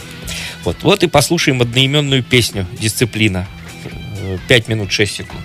Вот, 0.65 0.83
вот 0.83 1.03
и 1.03 1.07
послушаем 1.07 1.63
одноименную 1.63 2.23
песню 2.23 2.67
«Дисциплина». 2.81 3.47
Э, 4.21 4.39
Пять 4.47 4.69
минут 4.69 4.93
шесть 4.93 5.15
секунд. 5.17 5.45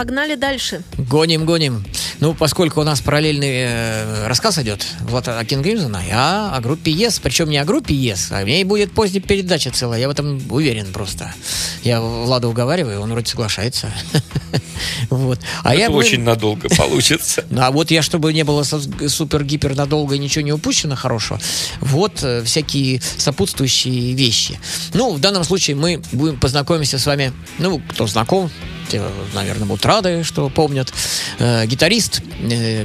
Погнали 0.00 0.34
дальше. 0.34 0.82
Гоним, 0.96 1.44
гоним. 1.44 1.84
Ну, 2.20 2.32
поскольку 2.32 2.80
у 2.80 2.84
нас 2.84 3.02
параллельный 3.02 3.66
э, 3.66 4.26
рассказ 4.28 4.56
идет, 4.56 4.86
вот 5.00 5.28
о 5.28 5.42
Crimson, 5.42 5.94
а 6.10 6.56
о 6.56 6.60
группе 6.62 6.90
Yes, 6.90 7.20
причем 7.22 7.50
не 7.50 7.58
о 7.58 7.66
группе 7.66 7.92
Yes, 7.92 8.28
а 8.30 8.42
в 8.42 8.46
ней 8.46 8.64
будет 8.64 8.92
поздняя 8.92 9.22
передача 9.22 9.70
целая, 9.70 10.00
я 10.00 10.08
в 10.08 10.10
этом 10.10 10.40
уверен 10.50 10.86
просто. 10.90 11.34
Я 11.82 12.00
Влада 12.00 12.48
уговариваю, 12.48 13.02
он 13.02 13.10
вроде 13.10 13.26
соглашается. 13.26 13.92
Вот. 15.10 15.38
А 15.62 15.74
Это 15.74 15.82
я, 15.82 15.90
очень 15.90 16.22
надолго 16.22 16.68
получится. 16.68 17.44
Ну, 17.50 17.60
А 17.70 17.70
вот 17.70 17.90
я, 17.90 18.02
чтобы 18.02 18.32
не 18.32 18.44
было 18.44 18.62
супер-гипер 18.62 19.76
надолго 19.76 20.14
и 20.14 20.18
ничего 20.18 20.42
не 20.42 20.52
упущено 20.52 20.96
хорошего, 20.96 21.40
вот 21.80 22.22
э, 22.22 22.42
всякие 22.44 23.00
сопутствующие 23.16 24.14
вещи. 24.14 24.58
Ну, 24.94 25.14
в 25.14 25.20
данном 25.20 25.44
случае 25.44 25.76
мы 25.76 26.00
будем 26.12 26.38
познакомимся 26.38 26.98
с 26.98 27.06
вами, 27.06 27.32
ну, 27.58 27.80
кто 27.88 28.06
знаком, 28.06 28.50
те, 28.88 29.02
наверное, 29.34 29.66
будут 29.66 29.86
рады, 29.86 30.24
что 30.24 30.48
помнят. 30.48 30.92
Э, 31.38 31.66
гитарист, 31.66 32.22
э, 32.50 32.84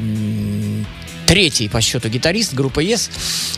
третий 1.25 1.67
по 1.69 1.81
счету 1.81 2.09
гитарист 2.09 2.53
группы 2.53 2.83
Yes, 2.83 3.09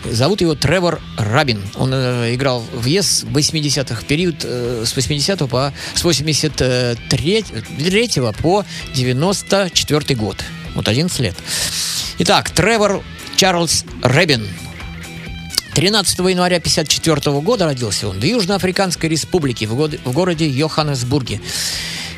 зовут 0.09 0.41
его 0.41 0.55
Тревор 0.55 1.01
Рабин. 1.17 1.61
Он 1.75 1.91
э, 1.93 2.33
играл 2.33 2.61
в 2.73 2.85
Yes 2.85 3.25
в 3.25 3.35
80-х, 3.35 4.03
период 4.07 4.35
э, 4.43 4.83
с 4.85 4.95
80 4.95 5.49
по 5.49 5.73
с 5.93 6.03
83 6.03 7.45
третьего 7.79 8.31
по 8.31 8.65
94 8.93 10.15
год. 10.15 10.43
Вот 10.75 10.87
11 10.87 11.19
лет. 11.19 11.35
Итак, 12.19 12.49
Тревор 12.51 13.03
Чарльз 13.35 13.85
Рабин. 14.01 14.47
13 15.73 16.17
января 16.19 16.57
1954 16.57 17.39
года 17.41 17.65
родился 17.65 18.07
он 18.07 18.19
в 18.19 18.23
Южноафриканской 18.23 19.09
республике 19.09 19.67
в, 19.67 19.75
год- 19.75 19.99
в 20.03 20.11
городе 20.11 20.47
Йоханнесбурге. 20.49 21.39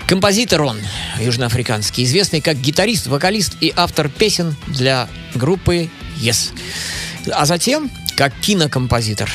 Композитор 0.09 0.63
он 0.63 0.79
южноафриканский, 1.19 2.03
известный 2.03 2.41
как 2.41 2.59
гитарист, 2.59 3.05
вокалист 3.05 3.57
и 3.61 3.71
автор 3.75 4.09
песен 4.09 4.55
для 4.65 5.07
группы 5.35 5.87
Yes. 6.19 6.51
А 7.31 7.45
затем 7.45 7.91
как 8.17 8.33
кинокомпозитор. 8.41 9.29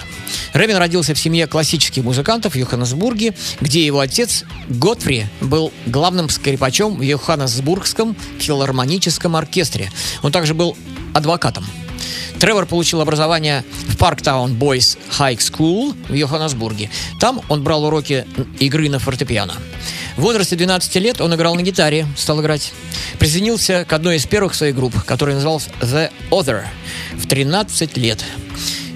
Рэбин 0.52 0.76
родился 0.76 1.14
в 1.14 1.18
семье 1.20 1.46
классических 1.46 2.02
музыкантов 2.02 2.54
в 2.54 2.56
Йоханнесбурге, 2.56 3.36
где 3.60 3.86
его 3.86 4.00
отец 4.00 4.42
Готфри 4.68 5.26
был 5.40 5.72
главным 5.86 6.28
скрипачом 6.28 6.96
в 6.96 7.02
Йоханнесбургском 7.02 8.16
филармоническом 8.40 9.36
оркестре. 9.36 9.92
Он 10.22 10.32
также 10.32 10.54
был 10.54 10.76
адвокатом. 11.14 11.64
Тревор 12.38 12.66
получил 12.66 13.00
образование 13.00 13.64
в 13.88 13.96
Парктаун 13.96 14.54
Бойс 14.54 14.98
High 15.18 15.38
School 15.38 15.94
в 16.08 16.14
Йоханнесбурге. 16.14 16.90
Там 17.20 17.40
он 17.48 17.62
брал 17.62 17.84
уроки 17.84 18.26
игры 18.58 18.88
на 18.88 18.98
фортепиано. 18.98 19.54
В 20.16 20.22
возрасте 20.22 20.56
12 20.56 20.94
лет 20.96 21.20
он 21.20 21.34
играл 21.34 21.54
на 21.54 21.62
гитаре, 21.62 22.06
стал 22.16 22.40
играть. 22.40 22.72
Присоединился 23.18 23.84
к 23.84 23.92
одной 23.92 24.16
из 24.16 24.26
первых 24.26 24.54
своих 24.54 24.74
групп, 24.74 24.94
которая 25.04 25.36
называлась 25.36 25.68
The 25.80 26.10
Other, 26.30 26.64
в 27.14 27.26
13 27.26 27.96
лет. 27.96 28.24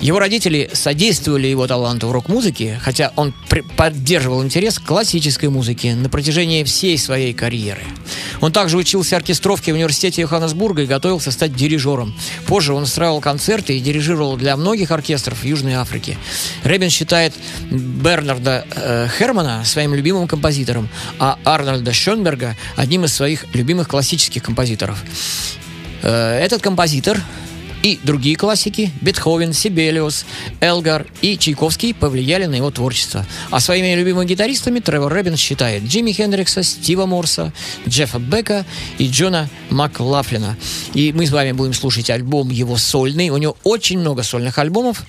Его 0.00 0.20
родители 0.20 0.70
содействовали 0.72 1.48
его 1.48 1.66
таланту 1.66 2.08
в 2.08 2.12
рок-музыке, 2.12 2.78
хотя 2.80 3.12
он 3.16 3.34
поддерживал 3.76 4.44
интерес 4.44 4.78
к 4.78 4.84
классической 4.84 5.48
музыке 5.48 5.94
на 5.96 6.08
протяжении 6.08 6.62
всей 6.62 6.96
своей 6.96 7.34
карьеры. 7.34 7.82
Он 8.40 8.52
также 8.52 8.76
учился 8.76 9.16
оркестровке 9.16 9.72
в 9.72 9.74
университете 9.74 10.22
Йоханнесбурга 10.22 10.82
и 10.82 10.86
готовился 10.86 11.32
стать 11.32 11.54
дирижером. 11.54 12.14
Позже 12.46 12.74
он 12.74 12.84
устраивал 12.84 13.20
концерты 13.20 13.76
и 13.76 13.80
дирижировал 13.80 14.36
для 14.36 14.56
многих 14.56 14.92
оркестров 14.92 15.44
Южной 15.44 15.74
Африки. 15.74 16.16
Ребин 16.62 16.90
считает 16.90 17.34
Бернарда 17.70 18.64
э, 18.70 19.08
Хермана 19.18 19.64
своим 19.64 19.94
любимым 19.94 20.28
композитором, 20.28 20.88
а 21.18 21.38
Арнольда 21.44 21.92
Шонберга 21.92 22.56
одним 22.76 23.04
из 23.04 23.14
своих 23.14 23.52
любимых 23.52 23.88
классических 23.88 24.42
композиторов. 24.44 25.02
Э, 26.02 26.38
Этот 26.38 26.62
композитор 26.62 27.20
и 27.82 27.98
другие 28.02 28.36
классики 28.36 28.90
Бетховен, 29.00 29.52
Сибелиус, 29.52 30.24
Элгар 30.60 31.06
и 31.20 31.38
Чайковский 31.38 31.94
повлияли 31.94 32.46
на 32.46 32.56
его 32.56 32.70
творчество. 32.70 33.26
А 33.50 33.60
своими 33.60 33.94
любимыми 33.94 34.26
гитаристами 34.26 34.80
Тревор 34.80 35.12
Рэббин 35.12 35.36
считает 35.36 35.84
Джимми 35.84 36.12
Хендрикса, 36.12 36.62
Стива 36.62 37.06
Морса, 37.06 37.52
Джеффа 37.86 38.18
Бека 38.18 38.64
и 38.98 39.08
Джона 39.08 39.48
Маклафлина. 39.70 40.56
И 40.94 41.12
мы 41.12 41.26
с 41.26 41.30
вами 41.30 41.52
будем 41.52 41.74
слушать 41.74 42.10
альбом 42.10 42.50
его 42.50 42.76
сольный. 42.76 43.30
У 43.30 43.36
него 43.36 43.56
очень 43.64 43.98
много 43.98 44.22
сольных 44.22 44.58
альбомов. 44.58 45.04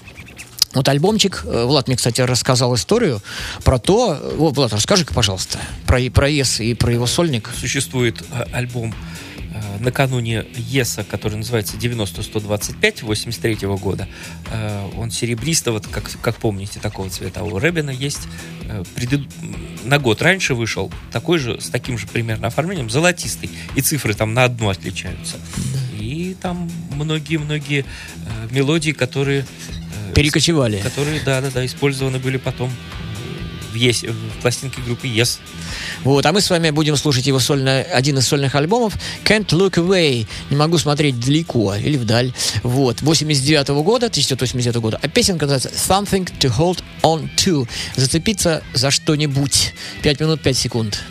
Вот 0.73 0.87
альбомчик, 0.87 1.41
э, 1.45 1.65
Влад 1.65 1.87
мне, 1.87 1.97
кстати, 1.97 2.21
рассказал 2.21 2.75
историю 2.75 3.21
про 3.63 3.79
то... 3.79 4.13
э, 4.13 4.35
О, 4.37 4.49
Влад, 4.49 4.71
расскажи-ка, 4.71 5.15
пожалуйста, 5.15 5.57
про, 5.87 5.99
про 6.11 6.29
Ес 6.29 6.59
и 6.59 6.75
про 6.75 6.93
его 6.93 7.07
сольник. 7.07 7.49
Существует 7.59 8.21
э, 8.21 8.43
альбом 8.53 8.93
э, 8.93 9.28
накануне 9.79 10.45
ЕСа, 10.55 11.03
который 11.03 11.35
называется 11.37 11.77
90-125 11.77 13.03
83 13.05 13.55
года. 13.77 14.07
Э, 14.51 14.87
Он 14.97 15.11
серебристого, 15.11 15.79
как, 15.79 16.09
как 16.21 16.35
помните, 16.37 16.79
такого 16.79 17.09
цвета. 17.09 17.41
А 17.41 17.43
у 17.43 17.57
Рэбина 17.59 17.89
есть 17.91 18.27
э, 18.63 18.83
предыд- 18.95 19.27
на 19.83 19.97
год 19.99 20.21
раньше 20.21 20.55
вышел 20.55 20.91
такой 21.11 21.39
же, 21.39 21.59
с 21.61 21.69
таким 21.69 21.97
же 21.97 22.07
примерно 22.07 22.47
оформлением, 22.47 22.89
золотистый. 22.89 23.49
И 23.75 23.81
цифры 23.81 24.13
там 24.13 24.33
на 24.33 24.43
одну 24.43 24.69
отличаются. 24.69 25.37
И 25.99 26.35
там 26.41 26.69
многие-многие 26.93 27.81
э, 27.85 28.47
мелодии, 28.51 28.91
которые... 28.91 29.45
э, 30.09 30.13
Перекочевали. 30.13 30.79
Которые, 30.81 31.19
да-да-да, 31.21 31.65
использованы 31.65 32.19
были 32.19 32.37
потом 32.37 32.71
в, 33.71 33.75
ЕС, 33.75 34.03
в 34.03 34.41
пластинке 34.41 34.81
группы 34.81 35.07
ЕС. 35.07 35.39
Вот, 36.03 36.25
а 36.25 36.31
мы 36.31 36.41
с 36.41 36.49
вами 36.49 36.69
будем 36.69 36.95
слушать 36.95 37.27
его 37.27 37.39
сольно, 37.39 37.81
один 37.81 38.17
из 38.17 38.27
сольных 38.27 38.55
альбомов 38.55 38.93
Can't 39.23 39.47
Look 39.47 39.75
Away. 39.75 40.27
Не 40.49 40.55
могу 40.55 40.77
смотреть 40.77 41.19
далеко 41.19 41.75
или 41.75 41.97
вдаль. 41.97 42.33
Вот, 42.63 43.01
89 43.01 43.69
года, 43.69 44.07
1989 44.07 44.75
года. 44.77 44.99
А 45.01 45.07
песенка 45.07 45.45
называется 45.45 45.69
Something 45.69 46.29
to 46.39 46.55
Hold 46.57 46.83
On 47.03 47.29
To. 47.37 47.67
Зацепиться 47.95 48.63
за 48.73 48.91
что-нибудь. 48.91 49.73
5 50.01 50.19
минут 50.19 50.41
5 50.41 50.57
секунд. 50.57 51.03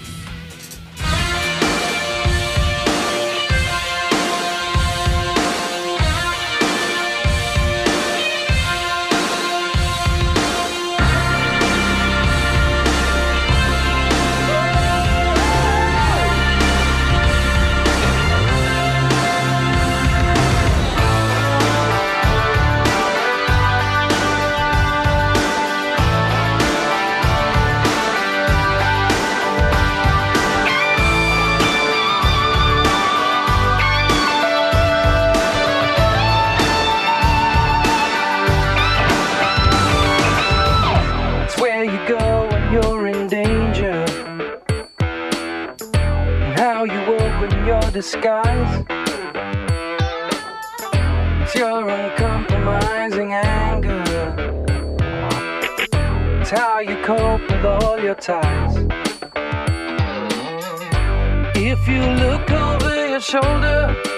If 61.90 61.94
you 61.94 62.02
look 62.02 62.50
over 62.50 63.08
your 63.08 63.18
shoulder, 63.18 64.17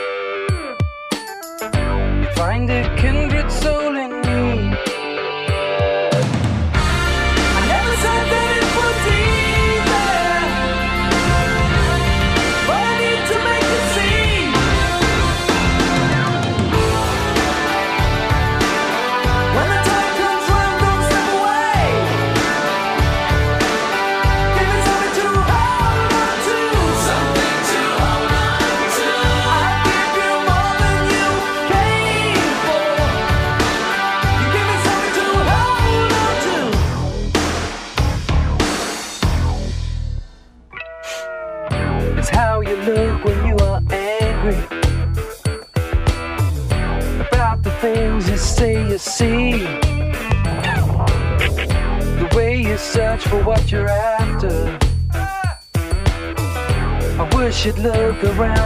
look 58.11 58.25
around 58.25 58.60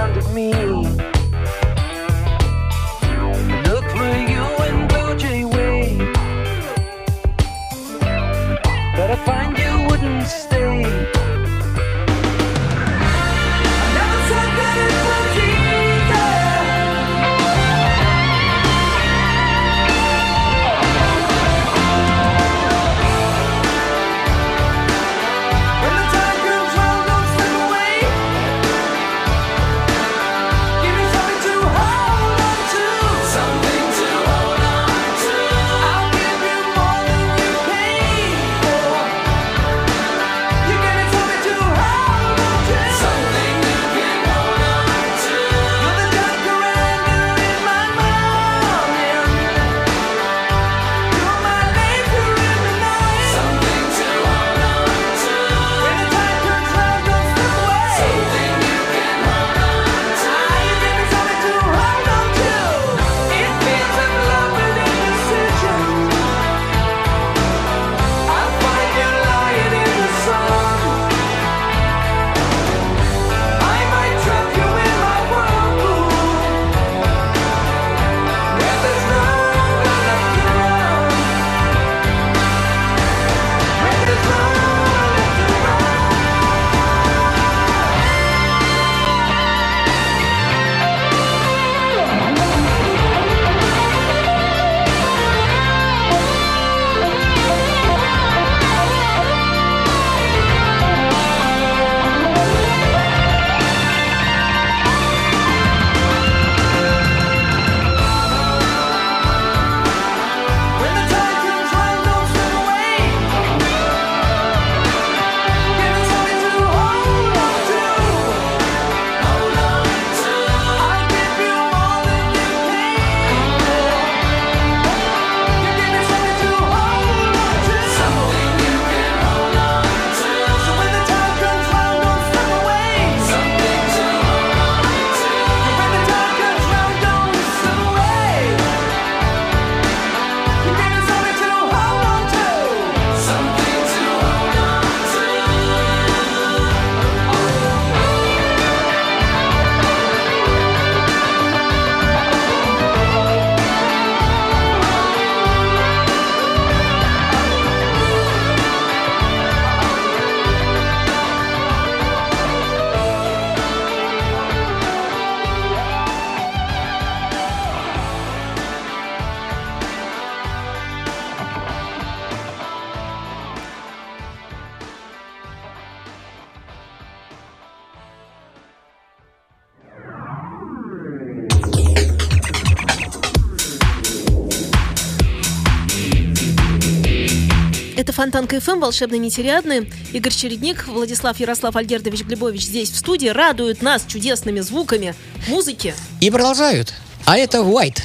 Фонтанка 188.45 188.61
ФМ, 188.61 188.81
волшебный 188.81 189.19
нетериадный. 189.19 189.91
Игорь 190.13 190.33
Чередник, 190.33 190.87
Владислав 190.87 191.41
Ярослав 191.41 191.77
Альгердович 191.77 192.25
Глебович 192.25 192.65
здесь 192.65 192.91
в 192.91 192.97
студии 192.97 193.29
радуют 193.29 193.81
нас 193.81 194.05
чудесными 194.07 194.61
звуками 194.61 195.15
музыки. 195.49 195.95
И 196.21 196.31
продолжают. 196.31 196.93
А 197.25 197.39
это 197.39 197.59
White. 197.59 198.03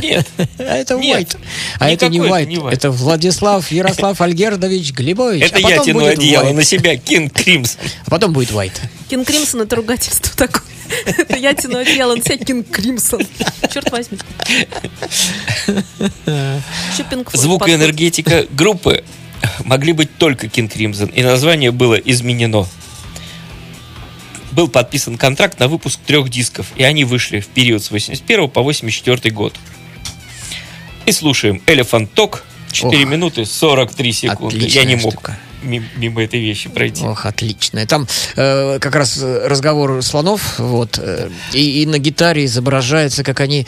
Нет. 0.00 0.28
А 0.58 0.76
это 0.76 0.94
Нет, 0.94 1.34
White. 1.34 1.36
А 1.80 1.90
это 1.90 2.08
не 2.08 2.18
White. 2.20 2.42
это 2.42 2.48
не 2.48 2.56
White. 2.56 2.70
Это 2.70 2.90
Владислав 2.92 3.72
Ярослав 3.72 4.20
Альгердович 4.20 4.92
Глебович. 4.92 5.42
Это 5.42 5.56
А 5.56 5.70
я 5.70 5.78
тяну 5.78 6.06
одеяло 6.06 6.50
White. 6.50 6.52
на 6.54 6.64
себя, 6.64 6.96
Кинг 6.96 7.32
Кримс. 7.32 7.76
А 8.06 8.10
потом 8.10 8.32
будет 8.32 8.52
White. 8.52 8.78
Кинг 9.10 9.26
Кримсон 9.26 9.62
это 9.62 9.74
ругательство 9.74 10.30
такое. 10.36 10.62
Это 11.06 11.36
я 11.38 11.54
тяну 11.54 11.78
одеяло 11.78 12.14
на 12.14 12.22
себя 12.22 12.36
Кинг 12.36 12.70
Кримсон. 12.70 13.22
Черт 13.72 13.90
возьми. 13.90 14.18
Еще 15.66 17.02
Pink 17.10 17.24
Floyd 17.24 17.36
Звукоэнергетика 17.36 18.46
группы 18.50 19.02
могли 19.64 19.92
быть 19.92 20.16
только 20.18 20.48
Кинг 20.48 20.72
Кримсон, 20.72 21.08
и 21.08 21.22
название 21.22 21.70
было 21.70 21.94
изменено. 21.94 22.66
Был 24.52 24.68
подписан 24.68 25.16
контракт 25.16 25.58
на 25.60 25.68
выпуск 25.68 25.98
трех 26.06 26.28
дисков, 26.28 26.66
и 26.76 26.82
они 26.82 27.04
вышли 27.04 27.40
в 27.40 27.46
период 27.48 27.82
с 27.82 27.90
81 27.90 28.50
по 28.50 28.62
84 28.62 29.34
год. 29.34 29.54
И 31.06 31.12
слушаем 31.12 31.62
Elephant 31.66 32.08
Talk, 32.14 32.40
4 32.70 33.04
Ох, 33.04 33.10
минуты 33.10 33.46
43 33.46 34.12
секунды. 34.12 34.56
Я 34.56 34.62
отличная 34.62 34.84
не 34.84 34.96
мог 34.96 35.12
штука. 35.14 35.38
ми- 35.62 35.82
мимо 35.96 36.22
этой 36.22 36.40
вещи 36.40 36.68
пройти. 36.68 37.02
Ох, 37.04 37.24
отлично. 37.26 37.86
Там 37.86 38.06
э, 38.36 38.78
как 38.78 38.94
раз 38.94 39.18
э, 39.22 39.46
разговор 39.48 40.02
слонов, 40.02 40.58
вот, 40.58 40.98
э, 40.98 41.30
и, 41.54 41.82
и 41.82 41.86
на 41.86 41.98
гитаре 41.98 42.44
изображается, 42.44 43.24
как 43.24 43.40
они 43.40 43.66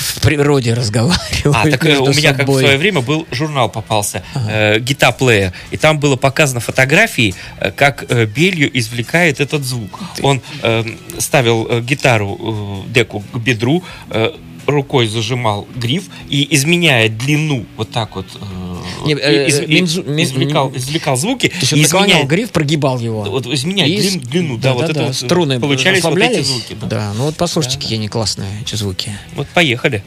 в 0.00 0.20
природе 0.20 0.74
разговаривают. 0.74 1.56
А, 1.56 1.70
так 1.70 1.84
э, 1.84 1.98
у 1.98 2.12
меня 2.12 2.32
как 2.32 2.42
в 2.42 2.46
собой. 2.46 2.62
свое 2.62 2.78
время 2.78 3.00
был 3.00 3.26
журнал 3.30 3.68
попался, 3.68 4.22
э, 4.34 4.78
Guitar 4.78 5.16
Player, 5.16 5.52
и 5.70 5.76
там 5.76 5.98
было 5.98 6.16
показано 6.16 6.60
фотографии, 6.60 7.34
э, 7.58 7.70
как 7.70 8.04
э, 8.08 8.24
Белью 8.24 8.70
извлекает 8.78 9.40
этот 9.40 9.64
звук. 9.64 10.00
Он 10.22 10.40
э, 10.62 10.84
ставил 11.18 11.66
э, 11.68 11.80
гитару, 11.80 12.84
э, 12.86 12.92
деку 12.92 13.20
к 13.32 13.38
бедру, 13.38 13.82
э, 14.10 14.32
рукой 14.70 15.06
зажимал 15.08 15.66
гриф 15.76 16.04
и, 16.28 16.46
изменяя 16.54 17.08
длину, 17.08 17.66
вот 17.76 17.90
так 17.90 18.16
вот, 18.16 18.26
э, 18.40 19.06
Не, 19.06 19.14
э, 19.14 19.46
из- 19.48 19.60
минзу- 19.60 20.02
мин- 20.04 20.24
извлекал, 20.24 20.72
извлекал 20.74 21.16
звуки, 21.16 21.48
То 21.48 21.56
есть 21.60 21.72
и 21.72 21.76
он 21.76 21.82
изменяя, 21.82 22.24
гриф, 22.26 22.50
прогибал 22.50 22.98
его. 22.98 23.22
вот, 23.24 23.46
изменяя 23.46 23.88
И 23.88 23.96
длин- 23.98 24.20
длину, 24.20 24.56
да, 24.58 24.74
вот 24.74 24.88
это 24.90 25.04
вот, 25.04 25.16
струны 25.16 25.60
получались 25.60 26.02
вот 26.02 26.18
эти 26.18 26.42
звуки. 26.42 26.76
да. 26.80 26.86
Да, 26.86 27.12
ну 27.16 27.24
вот 27.24 27.36
послушайте, 27.36 27.78
какие 27.78 27.98
они 27.98 28.08
классные, 28.08 28.48
эти 28.62 28.74
звуки. 28.76 29.10
Вот 29.34 29.46
поехали. 29.48 30.02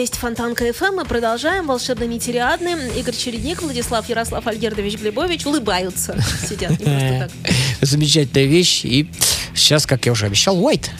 Есть 0.00 0.16
Фонтанка 0.16 0.72
ФМ. 0.72 0.94
Мы 0.96 1.04
продолжаем. 1.04 1.66
Волшебный 1.66 2.06
Митериадны. 2.08 2.90
Игорь 2.98 3.14
Чередник, 3.14 3.62
Владислав 3.62 4.08
Ярослав 4.08 4.46
Альгердович 4.46 4.96
Глебович 4.98 5.46
улыбаются. 5.46 6.16
Сидят, 6.48 6.70
не 6.78 7.18
так. 7.20 7.30
Замечательная 7.80 8.46
вещь. 8.46 8.84
И 8.84 9.10
сейчас, 9.54 9.86
как 9.86 10.06
я 10.06 10.12
уже 10.12 10.26
обещал, 10.26 10.62
Уайт. 10.62 10.90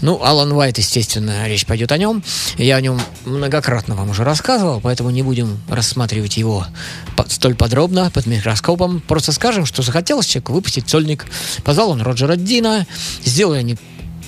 Ну, 0.00 0.22
Алан 0.22 0.52
Уайт, 0.52 0.78
естественно, 0.78 1.46
речь 1.46 1.66
пойдет 1.66 1.92
о 1.92 1.98
нем. 1.98 2.22
Я 2.56 2.76
о 2.76 2.80
нем 2.80 3.00
многократно 3.24 3.94
вам 3.94 4.10
уже 4.10 4.24
рассказывал, 4.24 4.80
поэтому 4.80 5.10
не 5.10 5.22
будем 5.22 5.60
рассматривать 5.68 6.36
его 6.36 6.66
по- 7.16 7.28
столь 7.28 7.54
подробно, 7.54 8.10
под 8.10 8.26
микроскопом. 8.26 9.00
Просто 9.00 9.32
скажем, 9.32 9.66
что 9.66 9.82
захотелось 9.82 10.26
человеку 10.26 10.52
выпустить 10.52 10.88
сольник. 10.88 11.26
Позвал 11.64 11.90
он 11.90 12.00
Роджера 12.02 12.36
Дина. 12.36 12.86
Сделали 13.24 13.58
они 13.58 13.76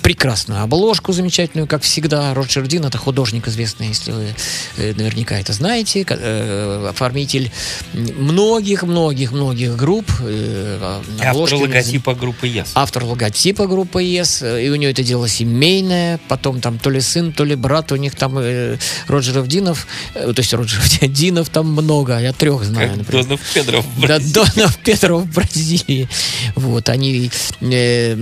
прекрасную 0.01 0.61
обложку 0.63 1.13
замечательную, 1.13 1.67
как 1.67 1.83
всегда. 1.83 2.33
Роджер 2.33 2.67
Дин 2.67 2.85
это 2.85 2.97
художник 2.97 3.47
известный, 3.47 3.87
если 3.89 4.11
вы 4.11 4.33
э, 4.77 4.93
наверняка 4.95 5.37
это 5.39 5.53
знаете, 5.53 6.05
э, 6.07 6.87
оформитель 6.89 7.51
многих-многих-многих 7.93 9.75
групп. 9.75 10.09
э, 10.21 10.99
Автор 11.21 11.53
логотипа 11.55 12.13
группы 12.15 12.47
Yes. 12.47 12.67
автор 12.75 13.03
логотипа 13.03 13.67
группы 13.67 14.01
ЕС, 14.03 14.41
и 14.43 14.69
у 14.69 14.75
нее 14.75 14.91
это 14.91 15.03
дело 15.03 15.27
семейное, 15.27 16.19
потом 16.27 16.59
там 16.61 16.79
то 16.79 16.89
ли 16.89 16.99
сын, 17.01 17.31
то 17.31 17.43
ли 17.45 17.55
брат, 17.55 17.91
у 17.91 17.95
них 17.95 18.15
там 18.15 18.37
э, 18.39 18.77
Роджеров 19.07 19.47
Динов, 19.47 19.87
э, 20.15 20.33
то 20.33 20.39
есть 20.41 20.53
Роджеров 20.53 20.89
Динов 21.01 21.49
там 21.49 21.71
много, 21.71 22.19
я 22.19 22.33
трех 22.33 22.63
знаю, 22.63 22.89
Как 22.89 22.97
например. 22.97 23.23
Донов 23.25 23.41
Педров 23.53 23.85
в 23.85 24.01
Да, 24.01 24.07
Бразилии. 24.07 24.33
Донов 24.33 24.77
Петров 24.79 25.23
в 25.23 25.33
Бразилии. 25.33 26.09
Вот, 26.55 26.89
они... 26.89 27.29
э, 27.61 28.15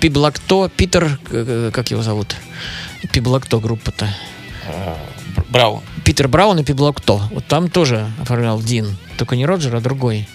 Пиблакто, 0.00 0.68
Питер, 0.76 1.18
как 1.72 1.90
его 1.90 2.02
зовут? 2.02 2.34
Пиблакто 3.12 3.58
группа-то. 3.58 4.08
Бр- 5.36 5.44
Браун. 5.48 5.80
Питер 6.04 6.26
Браун 6.28 6.58
и 6.58 6.64
Пиблакто. 6.64 7.20
Вот 7.30 7.46
там 7.46 7.70
тоже 7.70 8.10
оформлял 8.20 8.60
Дин. 8.60 8.96
Только 9.16 9.36
не 9.36 9.46
Роджер, 9.46 9.76
а 9.76 9.80
другой. 9.80 10.28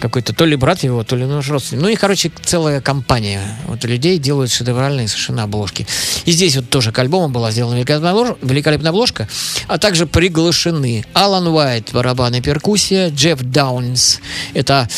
Какой-то 0.00 0.34
то 0.34 0.44
ли 0.44 0.56
брат 0.56 0.82
его, 0.82 1.04
то 1.04 1.16
ли 1.16 1.24
ну, 1.24 1.40
родственник. 1.40 1.82
Ну 1.82 1.88
и, 1.88 1.94
короче, 1.94 2.30
целая 2.42 2.80
компания 2.80 3.40
вот 3.66 3.84
людей 3.84 4.18
делают 4.18 4.50
шедевральные 4.50 5.08
совершенно 5.08 5.44
обложки. 5.44 5.86
И 6.26 6.32
здесь 6.32 6.56
вот 6.56 6.68
тоже 6.68 6.92
к 6.92 6.98
альбому 6.98 7.28
была 7.28 7.50
сделана 7.50 7.76
великолепная 7.76 8.10
обложка, 8.10 8.36
великолепная 8.42 8.90
обложка, 8.90 9.28
а 9.68 9.78
также 9.78 10.06
приглашены 10.06 11.04
Алан 11.14 11.46
Уайт, 11.46 11.92
барабаны 11.92 12.36
и 12.36 12.40
перкуссия, 12.42 13.10
Джефф 13.10 13.40
Даунс, 13.40 14.20
это 14.52 14.88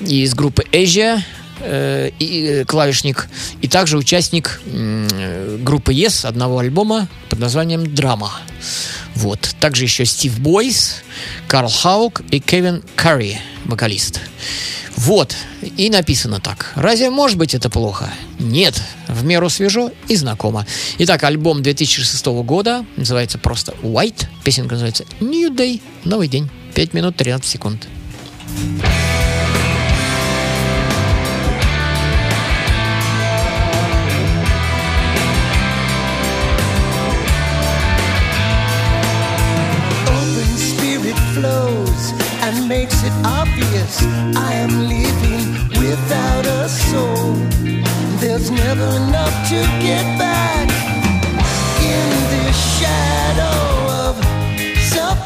из 0.00 0.34
группы 0.34 0.62
Asia, 0.70 1.20
э, 1.64 2.10
и 2.18 2.46
э, 2.46 2.64
клавишник, 2.64 3.28
и 3.60 3.68
также 3.68 3.96
участник 3.96 4.60
э, 4.66 5.58
группы 5.60 5.92
Yes 5.92 6.26
одного 6.26 6.58
альбома 6.58 7.08
под 7.28 7.38
названием 7.38 7.94
«Драма». 7.94 8.32
Вот. 9.14 9.54
Также 9.60 9.84
еще 9.84 10.04
Стив 10.04 10.38
Бойс, 10.40 11.02
Карл 11.48 11.70
Хаук 11.70 12.22
и 12.30 12.40
Кевин 12.40 12.82
Карри, 12.96 13.40
вокалист. 13.64 14.20
Вот. 14.96 15.34
И 15.76 15.90
написано 15.90 16.40
так. 16.40 16.72
Разве 16.76 17.10
может 17.10 17.36
быть 17.36 17.54
это 17.54 17.70
плохо? 17.70 18.12
Нет. 18.38 18.80
В 19.08 19.24
меру 19.24 19.48
свежо 19.50 19.90
и 20.08 20.16
знакомо. 20.16 20.66
Итак, 20.98 21.24
альбом 21.24 21.62
2006 21.62 22.26
года 22.26 22.84
называется 22.96 23.38
просто 23.38 23.72
White. 23.82 24.26
Песенка 24.44 24.74
называется 24.74 25.04
New 25.20 25.52
Day. 25.52 25.80
Новый 26.04 26.28
день. 26.28 26.48
5 26.74 26.94
минут 26.94 27.16
13 27.16 27.48
секунд. 27.48 27.86
open 28.46 29.33
makes 42.84 43.02
it 43.02 43.12
obvious 43.24 44.02
I 44.36 44.52
am 44.64 44.72
living 44.94 45.46
without 45.80 46.44
a 46.44 46.68
soul. 46.68 47.32
There's 48.20 48.50
never 48.50 48.88
enough 49.04 49.36
to 49.48 49.58
get 49.80 50.04
back 50.18 50.68
in 51.80 52.08
this 52.32 52.56
shadow 52.78 53.60
of 54.04 54.12
self 54.92 55.18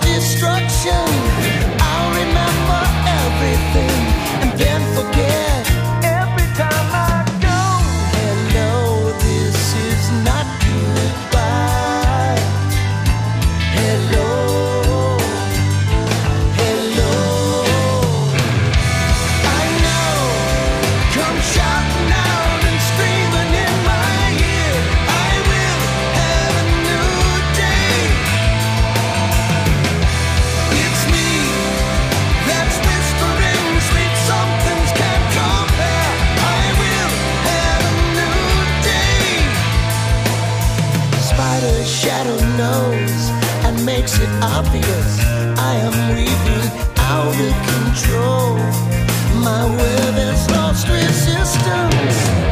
obvious 44.42 45.20
I 45.58 45.74
am 45.86 45.94
weaving 46.14 46.70
out 46.98 47.36
of 47.48 47.54
control. 47.72 48.56
My 49.42 49.64
web 49.64 50.14
has 50.14 50.50
lost 50.50 50.88
resistance 50.88 52.47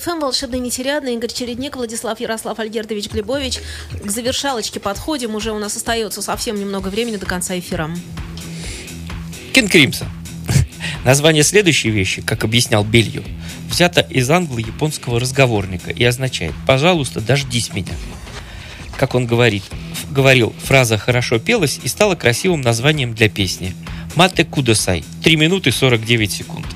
КФМ, 0.00 0.18
волшебный 0.20 0.60
нетерядный, 0.60 1.14
Игорь 1.14 1.30
Чередник, 1.30 1.76
Владислав 1.76 2.18
Ярослав 2.20 2.58
Альгердович 2.58 3.10
Глебович. 3.10 3.58
К 4.02 4.10
завершалочке 4.10 4.80
подходим, 4.80 5.34
уже 5.34 5.52
у 5.52 5.58
нас 5.58 5.76
остается 5.76 6.22
совсем 6.22 6.58
немного 6.58 6.88
времени 6.88 7.16
до 7.16 7.26
конца 7.26 7.58
эфира. 7.58 7.90
Кен 9.52 9.68
Кримсон. 9.68 10.08
Название 11.04 11.42
следующей 11.42 11.90
вещи, 11.90 12.22
как 12.22 12.44
объяснял 12.44 12.82
Белью, 12.82 13.22
взято 13.68 14.00
из 14.00 14.30
англо-японского 14.30 15.20
разговорника 15.20 15.90
и 15.90 16.02
означает 16.02 16.54
«пожалуйста, 16.66 17.20
дождись 17.20 17.74
меня». 17.74 17.92
Как 18.96 19.14
он 19.14 19.26
говорит, 19.26 19.64
говорил, 20.10 20.54
фраза 20.62 20.96
хорошо 20.96 21.38
пелась 21.38 21.78
и 21.82 21.88
стала 21.88 22.14
красивым 22.14 22.62
названием 22.62 23.14
для 23.14 23.28
песни. 23.28 23.74
Мате 24.14 24.44
Кудасай. 24.44 25.04
3 25.22 25.36
минуты 25.36 25.72
49 25.72 26.32
секунд. 26.32 26.66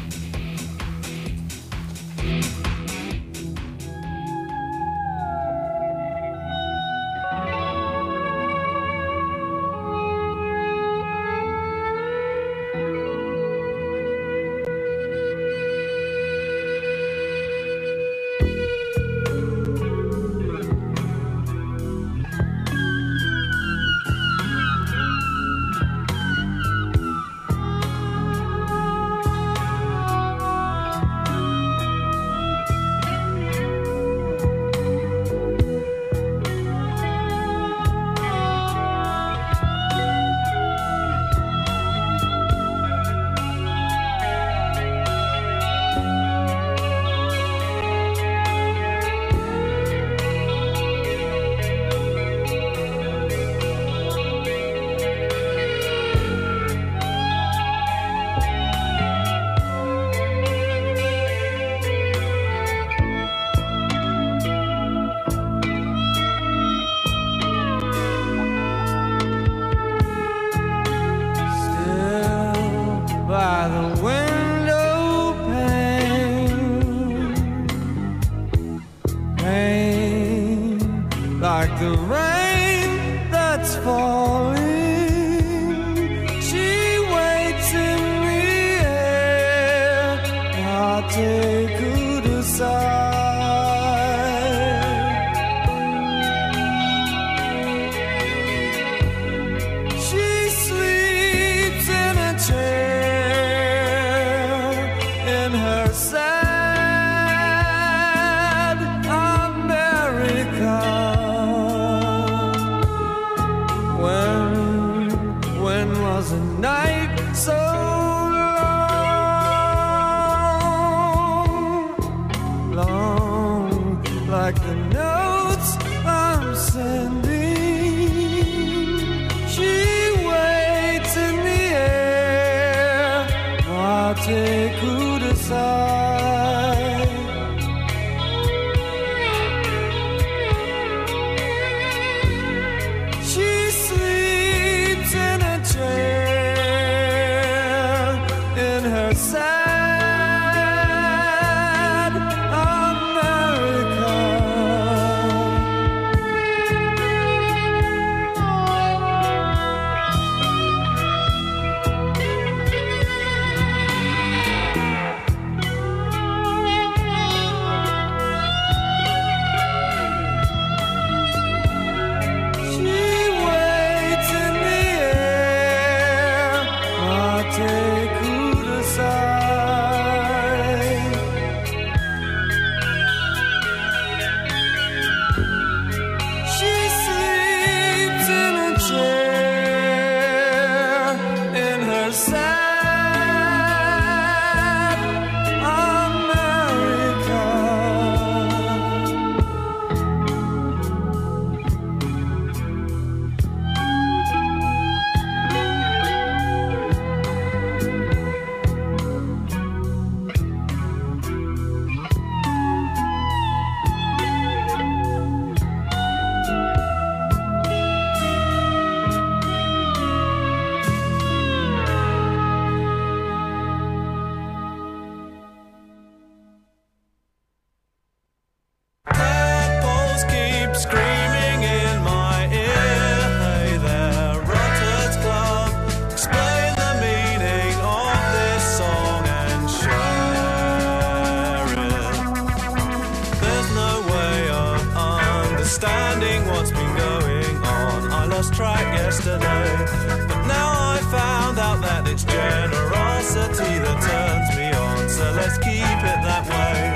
Let's 255.55 255.67
keep 255.67 255.75
it 255.77 256.21
that 256.23 256.45
way. 256.49 256.95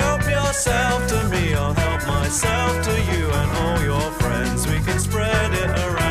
Help 0.00 0.22
yourself 0.22 1.06
to 1.08 1.28
me, 1.28 1.54
I'll 1.54 1.74
help 1.74 2.06
myself 2.06 2.84
to 2.84 2.90
you 2.90 3.30
and 3.30 3.50
all 3.58 3.82
your 3.82 4.10
friends. 4.12 4.66
We 4.66 4.80
can 4.80 4.98
spread 4.98 5.52
it 5.52 5.70
around. 5.70 6.01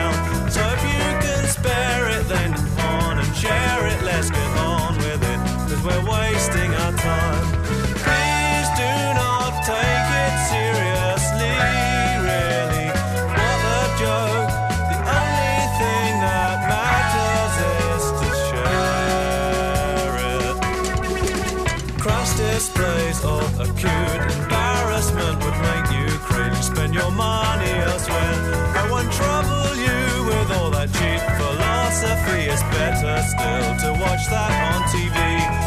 Better 32.72 33.16
still 33.24 33.70
to 33.84 33.90
watch 34.00 34.24
that 34.28 34.54
on 34.72 34.82
TV. 34.94 35.18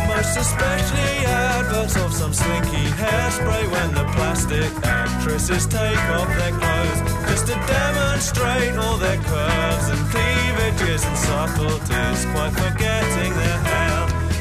Most 0.09 0.37
especially 0.37 1.27
adverts 1.27 1.97
of 1.97 2.13
some 2.13 2.33
slinky 2.33 2.87
hairspray 3.01 3.65
when 3.71 3.95
the 3.95 4.05
plastic 4.17 4.71
actresses 4.85 5.67
take 5.67 6.05
off 6.17 6.29
their 6.39 6.55
clothes 6.61 7.01
just 7.29 7.47
to 7.49 7.55
demonstrate 7.67 8.77
all 8.77 8.97
their 8.97 9.21
curves 9.23 9.87
and 9.93 10.03
cleavages 10.11 11.05
and 11.05 11.19
subtleties, 11.19 12.21
quite 12.33 12.53
forgetting 12.53 13.33
their 13.43 13.59
hair. 13.69 13.97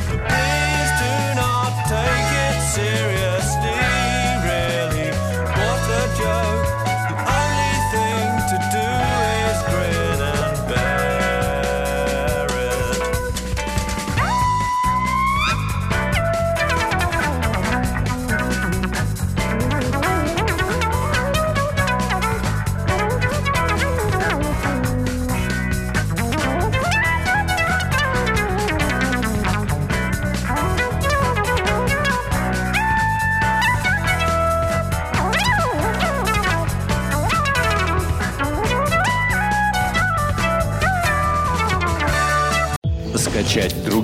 But 0.10 0.22
please 0.30 0.92
do 1.04 1.16
not 1.42 1.72
take 1.96 2.30
it 2.48 2.58
seriously, 2.78 3.82
really. 4.48 5.10
What 5.58 5.84
a 6.00 6.04
joke. 6.20 6.63